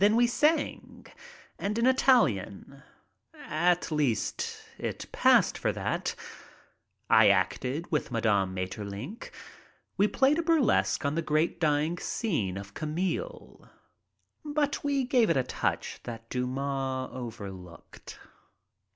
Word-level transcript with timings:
Then 0.01 0.15
we 0.15 0.25
sang, 0.25 1.05
and 1.59 1.77
in 1.77 1.85
Italian— 1.85 2.81
at 3.71 3.91
least 3.91 4.59
it 4.79 5.05
passed 5.11 5.59
for 5.59 5.71
that. 5.73 6.15
I 7.07 7.29
acted 7.29 7.91
with 7.91 8.09
Mme. 8.09 8.49
Maeterlinck. 8.51 9.29
We 9.97 10.07
played 10.07 10.39
a 10.39 10.41
burlesque 10.41 11.05
on 11.05 11.13
the 11.13 11.21
great 11.21 11.59
dying 11.59 11.99
scene 11.99 12.57
of 12.57 12.73
"Camille." 12.73 13.69
But 14.43 14.83
we 14.83 15.03
gave 15.03 15.29
it 15.29 15.37
a 15.37 15.43
touch 15.43 15.99
that 16.01 16.31
Dumas 16.31 17.11
overlooked. 17.13 18.17